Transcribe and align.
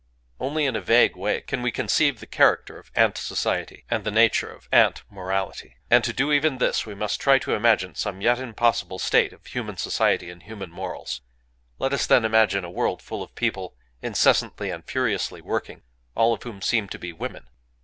Only 0.39 0.65
in 0.65 0.75
a 0.75 0.81
vague 0.81 1.15
way 1.15 1.41
can 1.41 1.61
we 1.61 1.71
conceive 1.71 2.19
the 2.19 2.25
character 2.25 2.79
of 2.79 2.89
ant 2.95 3.19
society, 3.19 3.85
and 3.87 4.03
the 4.03 4.09
nature 4.09 4.49
of 4.49 4.67
ant 4.71 5.03
morality; 5.11 5.75
and 5.91 6.03
to 6.03 6.11
do 6.11 6.31
even 6.31 6.57
this 6.57 6.87
we 6.87 6.95
must 6.95 7.21
try 7.21 7.37
to 7.37 7.53
imagine 7.53 7.93
some 7.93 8.19
yet 8.19 8.39
impossible 8.39 8.97
state 8.97 9.31
of 9.31 9.45
human 9.45 9.77
society 9.77 10.31
and 10.31 10.41
human 10.41 10.71
morals. 10.71 11.21
Let 11.77 11.93
us, 11.93 12.07
then, 12.07 12.25
imagine 12.25 12.63
a 12.65 12.71
world 12.71 13.03
full 13.03 13.21
of 13.21 13.35
people 13.35 13.75
incessantly 14.01 14.71
and 14.71 14.83
furiously 14.83 15.39
working,—all 15.39 16.33
of 16.33 16.41
whom 16.41 16.63
seem 16.63 16.89
to 16.89 16.97
be 16.97 17.13
women. 17.13 17.47